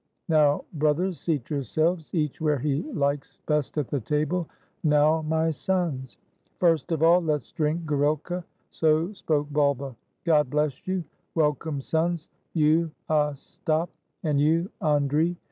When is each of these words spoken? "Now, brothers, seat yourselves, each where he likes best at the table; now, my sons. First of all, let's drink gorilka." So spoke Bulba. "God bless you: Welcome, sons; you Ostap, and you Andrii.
"Now, 0.29 0.65
brothers, 0.73 1.19
seat 1.19 1.51
yourselves, 1.51 2.09
each 2.11 2.41
where 2.41 2.57
he 2.57 2.81
likes 2.91 3.37
best 3.45 3.77
at 3.77 3.87
the 3.89 4.01
table; 4.01 4.49
now, 4.83 5.21
my 5.21 5.51
sons. 5.51 6.17
First 6.59 6.91
of 6.91 7.03
all, 7.03 7.21
let's 7.21 7.51
drink 7.51 7.85
gorilka." 7.85 8.43
So 8.71 9.13
spoke 9.13 9.53
Bulba. 9.53 9.95
"God 10.23 10.49
bless 10.49 10.87
you: 10.87 11.03
Welcome, 11.35 11.81
sons; 11.81 12.27
you 12.53 12.89
Ostap, 13.11 13.89
and 14.23 14.41
you 14.41 14.71
Andrii. 14.81 15.35